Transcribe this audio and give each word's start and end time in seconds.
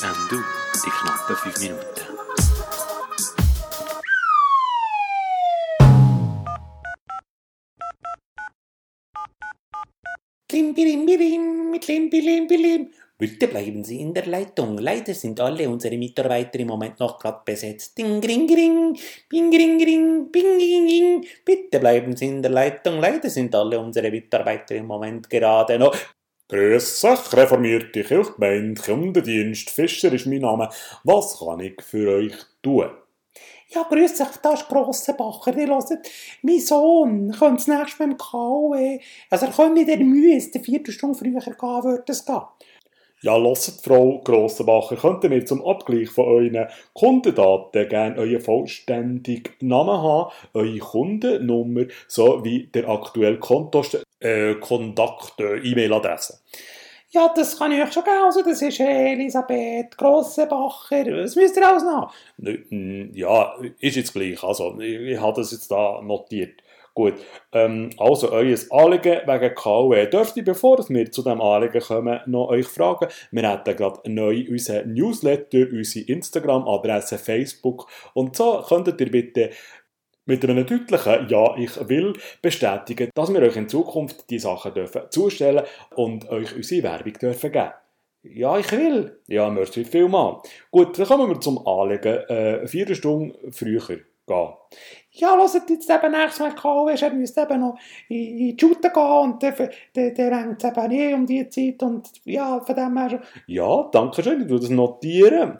Du, 0.00 0.04
die 0.06 0.90
knappen 0.90 1.36
fünf 1.36 1.58
Minuten. 1.58 1.82
Klimbilimbilim, 10.48 11.80
klimbilimbilim. 11.80 12.92
Bitte 13.18 13.48
bleiben 13.48 13.82
Sie 13.82 14.00
in 14.00 14.14
der 14.14 14.26
Leitung. 14.26 14.78
Leider 14.78 15.14
sind 15.14 15.40
alle 15.40 15.68
unsere 15.68 15.96
Mitarbeiter 15.96 16.60
im 16.60 16.68
Moment 16.68 17.00
noch 17.00 17.18
gerade 17.18 17.42
besetzt. 17.44 17.98
Ding, 17.98 18.20
ring, 18.20 18.48
ring, 18.48 18.96
bing, 19.28 19.50
ring, 19.50 19.82
ring, 19.82 20.30
bing, 20.30 20.58
ring, 20.58 20.88
ring. 20.88 21.26
Bitte 21.44 21.80
bleiben 21.80 22.14
Sie 22.14 22.26
in 22.26 22.40
der 22.40 22.52
Leitung. 22.52 23.00
Leider 23.00 23.28
sind 23.28 23.52
alle 23.52 23.80
unsere 23.80 24.12
Mitarbeiter 24.12 24.76
im 24.76 24.86
Moment 24.86 25.28
gerade 25.28 25.76
noch. 25.76 25.96
Grüß 26.50 27.04
euch, 27.04 27.34
reformierte 27.34 28.02
Kirchgemeinde, 28.02 28.80
Kundendienst, 28.80 29.68
Fischer 29.68 30.10
ist 30.14 30.24
mein 30.24 30.40
Name. 30.40 30.70
Was 31.04 31.38
kann 31.38 31.60
ich 31.60 31.82
für 31.82 32.08
euch 32.08 32.32
tun? 32.62 32.88
Ja, 33.68 33.82
grüß 33.82 34.14
dich, 34.14 34.28
da 34.42 34.54
ist 34.54 34.66
Grossenbacher. 34.66 35.52
Die 35.52 35.66
hören, 35.66 35.98
mein 36.40 36.60
Sohn 36.60 37.36
kommt 37.38 37.60
das 37.60 37.66
nächste 37.66 38.02
Mal 38.02 38.12
im 38.12 38.16
KW. 38.16 38.98
Also 39.28 39.44
er 39.44 39.52
nicht 39.74 39.88
in 39.88 39.98
der 39.98 40.06
Mühe, 40.06 40.42
eine 40.42 40.64
Viertelstunde 40.64 41.18
früher 41.18 41.38
gehen, 41.38 41.84
würde 41.84 42.12
es 42.12 42.24
gehen. 42.24 42.40
Ja, 43.20 43.36
lasst 43.36 43.84
Frau 43.84 44.20
Grossenbacher, 44.22 44.94
könnten 44.94 45.32
wir 45.32 45.44
zum 45.44 45.66
Abgleich 45.66 46.08
von 46.08 46.26
euren 46.26 46.68
Kundendaten 46.92 47.88
gerne 47.88 48.16
euren 48.16 48.40
vollständigen 48.40 49.54
Namen 49.60 50.00
haben, 50.00 50.30
eure 50.54 50.78
Kundennummer 50.78 51.86
sowie 52.06 52.68
der 52.72 52.88
aktuelle 52.88 53.40
Kontostand, 53.40 54.04
äh, 54.20 54.54
Kontakt, 54.54 55.40
äh, 55.40 55.56
E-Mail-Adresse. 55.58 56.38
Ja, 57.10 57.32
das 57.34 57.58
kann 57.58 57.72
ich 57.72 57.82
euch 57.82 57.92
schon 57.92 58.04
geben. 58.04 58.22
Also, 58.24 58.42
das 58.42 58.62
ist 58.62 58.78
Elisabeth 58.78 59.96
Grossenbacher. 59.96 61.06
Was 61.06 61.34
müsst 61.34 61.56
ihr 61.56 61.66
alles 61.66 61.82
noch? 61.82 62.12
Ja, 63.14 63.54
ist 63.80 63.96
jetzt 63.96 64.12
gleich. 64.12 64.44
Also, 64.44 64.78
ich, 64.78 65.00
ich 65.00 65.20
habe 65.20 65.40
das 65.40 65.50
jetzt 65.50 65.70
da 65.72 66.00
notiert. 66.02 66.62
Gut, 66.98 67.14
ähm, 67.52 67.90
also 67.96 68.32
euer 68.32 68.58
Anliegen 68.70 69.20
wegen 69.24 69.54
KW 69.54 70.06
dürfte, 70.10 70.42
bevor 70.42 70.78
wir 70.88 71.12
zu 71.12 71.22
dem 71.22 71.40
Anliegen 71.40 71.80
kommen, 71.80 72.18
noch 72.26 72.48
euch 72.48 72.66
fragen. 72.66 73.06
Wir 73.30 73.48
hätten 73.48 73.76
gerade 73.76 74.00
neu 74.10 74.44
unseren 74.50 74.94
Newsletter, 74.94 75.68
unsere 75.70 76.06
Instagram-Adresse, 76.06 77.18
Facebook 77.18 77.86
und 78.14 78.34
so 78.34 78.64
könntet 78.66 79.00
ihr 79.00 79.12
bitte 79.12 79.50
mit 80.26 80.42
einem 80.44 80.66
deutlichen 80.66 81.28
Ja, 81.28 81.56
ich 81.56 81.88
will 81.88 82.14
bestätigen, 82.42 83.10
dass 83.14 83.32
wir 83.32 83.42
euch 83.42 83.54
in 83.54 83.68
Zukunft 83.68 84.28
die 84.28 84.40
Sachen 84.40 84.74
dürfen 84.74 85.02
zustellen 85.10 85.62
und 85.94 86.28
euch 86.30 86.56
unsere 86.56 86.82
Werbung 86.82 87.12
dürfen 87.12 87.52
geben. 87.52 87.70
Ja, 88.24 88.58
ich 88.58 88.72
will. 88.72 89.20
Ja, 89.28 89.48
merci 89.50 89.84
vielmal. 89.84 90.38
Gut, 90.72 90.98
dann 90.98 91.06
kommen 91.06 91.30
wir 91.30 91.40
zum 91.40 91.64
Anliegen. 91.64 92.28
Äh, 92.28 92.66
vier 92.66 92.92
Stunden 92.96 93.52
früher 93.52 94.00
gehen. 94.28 94.52
Ja, 95.10 95.36
hört 95.36 95.70
jetzt 95.70 95.90
eben 95.90 96.12
nächstes 96.12 96.38
Mal 96.38 96.54
KW. 96.54 96.94
Er 96.94 97.12
müsste 97.12 97.40
eben 97.40 97.60
noch 97.60 97.76
in, 98.08 98.16
in 98.16 98.36
die 98.36 98.56
Shooter 98.60 98.90
gehen 98.90 99.32
und 99.32 99.42
der, 99.42 99.70
der, 99.96 100.10
der 100.12 100.30
rennt 100.30 100.62
eben 100.62 100.92
eh 100.92 101.14
um 101.14 101.26
die 101.26 101.48
Zeit. 101.48 101.82
Und 101.82 102.08
ja, 102.24 102.60
von 102.60 102.76
dem 102.76 102.96
her 102.96 103.10
schon. 103.10 103.20
Ja, 103.46 103.88
danke 103.90 104.22
schön, 104.22 104.42
ich 104.42 104.48
würde 104.48 104.62
das 104.62 104.70
notieren. 104.70 105.56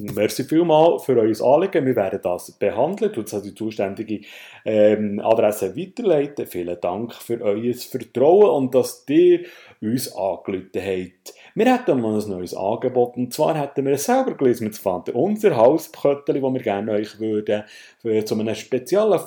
Merci 0.00 0.44
vielmals 0.44 1.04
für 1.04 1.16
euer 1.16 1.54
Anliegen. 1.54 1.86
Wir 1.86 1.96
werden 1.96 2.20
das 2.22 2.52
behandeln, 2.52 3.12
es 3.24 3.34
an 3.34 3.42
die 3.42 3.54
zuständige 3.54 4.20
ähm, 4.64 5.20
Adresse 5.20 5.76
weiterleiten. 5.76 6.46
Vielen 6.46 6.80
Dank 6.80 7.14
für 7.14 7.40
euer 7.40 7.74
Vertrauen 7.74 8.50
und 8.50 8.74
dass 8.74 9.04
ihr 9.08 9.44
uns 9.80 10.14
angerufen 10.14 10.70
habt. 10.74 11.34
Wir 11.54 11.72
hätten 11.72 12.00
mal 12.00 12.20
ein 12.20 12.28
neues 12.28 12.54
Angebot 12.54 13.16
und 13.16 13.32
zwar 13.32 13.56
hätten 13.56 13.86
wir 13.86 13.96
selber 13.98 14.34
gelesen 14.34 14.64
mit. 14.64 15.14
Unser 15.14 15.56
Hauskötteli, 15.56 16.40
das 16.40 16.52
wir 16.52 16.62
gerne 16.62 16.92
euch 16.92 17.20
würden, 17.20 17.64
für, 18.00 18.24
zu 18.24 18.38
einem 18.38 18.54
speziellen 18.54 19.18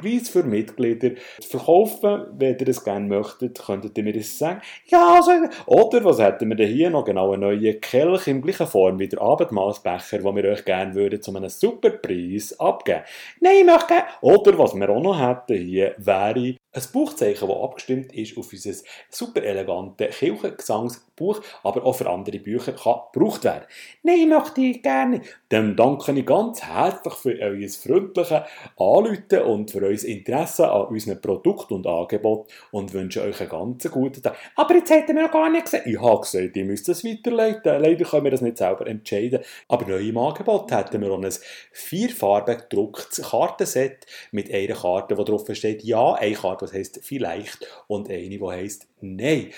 Vorzugspreis 0.00 0.28
für 0.28 0.42
Mitglieder 0.42 1.10
verkaufen. 1.40 2.26
Wenn 2.32 2.58
ihr 2.58 2.64
das 2.64 2.82
gerne 2.84 3.06
möchtet, 3.06 3.60
könntet 3.64 3.96
ihr 3.96 4.04
mir 4.04 4.12
das 4.12 4.38
sagen. 4.38 4.60
Ja, 4.86 5.14
also, 5.16 5.32
oder 5.66 6.04
was 6.04 6.18
hätten 6.18 6.48
wir 6.48 6.56
denn 6.56 6.72
hier 6.72 6.90
noch? 6.90 7.04
Genau, 7.04 7.32
einen 7.32 7.42
neuen 7.42 7.80
Kelch 7.80 8.26
in 8.26 8.42
gleicher 8.42 8.66
Form 8.66 8.98
wie 8.98 9.08
der 9.08 9.20
Abendmahlsbecher, 9.20 10.18
den 10.18 10.36
wir 10.36 10.44
euch 10.44 10.64
gerne 10.64 10.94
würden 10.94 11.22
zu 11.22 11.34
einem 11.34 11.48
super 11.48 11.90
Preis 11.90 12.58
abgeben. 12.58 13.02
Nein, 13.40 13.58
ich 13.60 13.66
möchte 13.66 13.86
gerne. 13.86 14.04
Oder 14.20 14.58
was 14.58 14.74
wir 14.74 14.88
auch 14.88 15.02
noch 15.02 15.20
hätten 15.20 15.56
hier, 15.56 15.94
wäre 15.98 16.56
ein 16.72 16.82
Buchzeichen, 16.92 17.48
das 17.48 17.56
abgestimmt 17.56 18.12
ist 18.12 18.38
auf 18.38 18.52
unser 18.52 18.72
super 19.08 19.42
elegante 19.42 20.06
Kirchengesangsbuch, 20.06 21.40
aber 21.64 21.84
auch 21.84 21.94
für 21.94 22.08
andere 22.08 22.38
Bücher 22.38 22.72
kann 22.72 23.00
gebraucht 23.12 23.42
werden. 23.42 23.64
Nein, 24.04 24.20
ich 24.20 24.26
möchte 24.26 24.72
gerne. 24.80 25.22
Dann 25.48 25.74
danke 25.74 26.12
ich 26.12 26.24
ganz 26.24 26.62
herzlich 26.62 27.14
für 27.14 27.36
euer 27.40 27.68
freundliches 27.68 28.42
Anrufen 28.78 29.42
und 29.46 29.70
für 29.72 29.82
euer 29.82 30.04
Interesse 30.04 30.70
an 30.70 30.86
unseren 30.86 31.20
Produkt 31.20 31.72
und 31.72 31.86
Angebot 31.88 32.48
und 32.70 32.92
wünsche 32.92 33.22
euch 33.22 33.40
einen 33.40 33.50
ganz 33.50 33.90
guten 33.90 34.22
Tag. 34.22 34.36
Aber 34.54 34.74
jetzt 34.74 34.90
hätten 34.90 35.16
wir 35.16 35.24
noch 35.24 35.32
gar 35.32 35.50
nicht 35.50 35.64
gesehen. 35.64 35.82
Ich 35.86 36.00
habe 36.00 36.20
gesagt, 36.20 36.56
ihr 36.56 36.64
müsst 36.64 36.88
es 36.88 37.04
weiterleiten. 37.04 37.82
Leider 37.82 38.04
können 38.04 38.24
wir 38.24 38.30
das 38.30 38.42
nicht 38.42 38.58
selber 38.58 38.86
entscheiden. 38.86 39.40
Aber 39.66 39.86
neu 39.86 40.00
im 40.00 40.18
Angebot 40.18 40.70
hätten 40.70 41.00
wir 41.02 41.10
auch 41.10 41.20
ein 41.20 41.32
vierfarbig 41.72 42.68
gedrucktes 42.68 43.28
Kartenset 43.28 44.06
mit 44.30 44.52
einer 44.52 44.74
Karte, 44.74 45.18
wo 45.18 45.24
drauf 45.24 45.44
steht 45.52 45.82
Ja, 45.82 46.14
eine 46.14 46.34
Karte, 46.34 46.59
die 46.60 46.78
heisst 46.78 47.00
Vielleicht 47.02 47.66
und 47.86 48.08
eine, 48.08 48.28
die 48.28 48.40
heisst 48.42 48.88
Nein. 49.00 49.52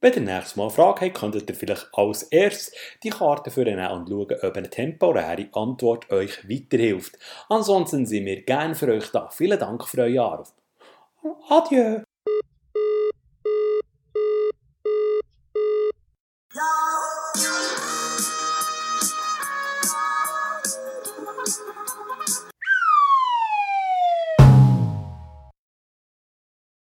Wenn 0.00 0.12
ihr 0.12 0.20
nächstes 0.20 0.54
Mal 0.54 0.64
eine 0.64 0.70
Frage 0.70 1.06
habt, 1.06 1.16
könntet 1.16 1.50
ihr 1.50 1.56
vielleicht 1.56 1.88
als 1.92 2.22
erstes 2.24 2.72
die 3.02 3.10
Karte 3.10 3.50
vornehmen 3.50 3.90
und 3.90 4.08
schauen, 4.08 4.38
ob 4.42 4.56
eine 4.56 4.70
temporäre 4.70 5.48
Antwort 5.52 6.08
euch 6.12 6.48
weiterhilft. 6.48 7.18
Ansonsten 7.48 8.06
sind 8.06 8.24
wir 8.24 8.42
gerne 8.42 8.76
für 8.76 8.92
euch 8.92 9.10
da. 9.10 9.28
Vielen 9.30 9.58
Dank 9.58 9.84
für 9.88 10.02
euren 10.02 10.18
Anruf. 10.18 10.54
Adieu. 11.48 12.07